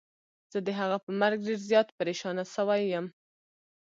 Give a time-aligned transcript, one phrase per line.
[0.51, 3.05] زه د هغه په مرګ ډير زيات پريشانه سوی يم.